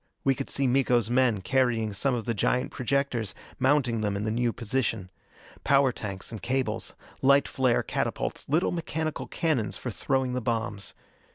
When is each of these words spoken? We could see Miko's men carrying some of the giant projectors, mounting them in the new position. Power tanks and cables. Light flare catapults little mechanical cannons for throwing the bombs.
We 0.23 0.33
could 0.33 0.49
see 0.49 0.65
Miko's 0.65 1.11
men 1.11 1.41
carrying 1.41 1.93
some 1.93 2.15
of 2.15 2.25
the 2.25 2.33
giant 2.33 2.71
projectors, 2.71 3.35
mounting 3.59 4.01
them 4.01 4.15
in 4.15 4.23
the 4.23 4.31
new 4.31 4.51
position. 4.51 5.11
Power 5.63 5.91
tanks 5.91 6.31
and 6.31 6.41
cables. 6.41 6.95
Light 7.21 7.47
flare 7.47 7.83
catapults 7.83 8.49
little 8.49 8.71
mechanical 8.71 9.27
cannons 9.27 9.77
for 9.77 9.91
throwing 9.91 10.33
the 10.33 10.41
bombs. 10.41 10.95